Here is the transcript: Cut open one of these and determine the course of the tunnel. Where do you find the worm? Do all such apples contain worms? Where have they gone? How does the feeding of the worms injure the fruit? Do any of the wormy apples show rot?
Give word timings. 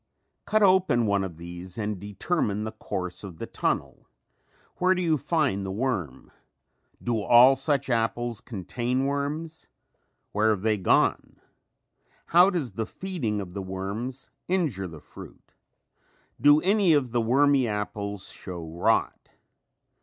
Cut 0.45 0.63
open 0.63 1.05
one 1.05 1.23
of 1.23 1.37
these 1.37 1.77
and 1.77 1.99
determine 1.99 2.63
the 2.63 2.71
course 2.71 3.23
of 3.23 3.37
the 3.37 3.45
tunnel. 3.45 4.07
Where 4.77 4.95
do 4.95 5.01
you 5.03 5.15
find 5.15 5.63
the 5.63 5.69
worm? 5.69 6.31
Do 7.03 7.19
all 7.21 7.55
such 7.55 7.87
apples 7.87 8.41
contain 8.41 9.05
worms? 9.05 9.67
Where 10.31 10.49
have 10.49 10.63
they 10.63 10.79
gone? 10.79 11.35
How 12.29 12.49
does 12.49 12.71
the 12.71 12.87
feeding 12.87 13.39
of 13.39 13.53
the 13.53 13.61
worms 13.61 14.31
injure 14.47 14.87
the 14.87 15.01
fruit? 15.01 15.53
Do 16.41 16.59
any 16.61 16.93
of 16.93 17.11
the 17.11 17.21
wormy 17.21 17.67
apples 17.67 18.29
show 18.29 18.65
rot? 18.67 19.29